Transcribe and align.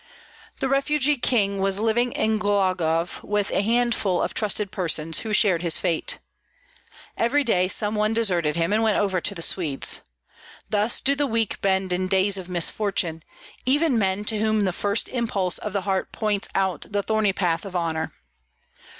The 0.61 0.67
refugee 0.67 1.17
king 1.19 1.59
was 1.59 1.79
living 1.79 2.11
in 2.13 2.39
Glogov 2.39 3.21
with 3.21 3.51
a 3.51 3.61
handful 3.61 4.19
of 4.19 4.33
trusted 4.33 4.71
persons, 4.71 5.19
who 5.19 5.31
shared 5.31 5.61
his 5.61 5.77
fate. 5.77 6.17
Each 7.23 7.45
day 7.45 7.67
some 7.67 7.93
one 7.93 8.11
deserted 8.11 8.55
him, 8.55 8.73
and 8.73 8.81
went 8.81 8.97
over 8.97 9.21
to 9.21 9.35
the 9.35 9.43
Swedes. 9.43 10.01
Thus 10.71 11.01
do 11.01 11.13
the 11.13 11.27
weak 11.27 11.61
bend 11.61 11.93
in 11.93 12.07
days 12.07 12.39
of 12.39 12.49
misfortune, 12.49 13.21
even 13.67 13.99
men 13.99 14.25
to 14.25 14.39
whom 14.39 14.65
the 14.65 14.73
first 14.73 15.07
impulse 15.09 15.59
of 15.59 15.71
the 15.71 15.81
heart 15.81 16.11
points 16.11 16.47
out 16.55 16.87
the 16.89 17.03
thorny 17.03 17.31
path 17.31 17.63
of 17.63 17.75
honor. 17.75 18.11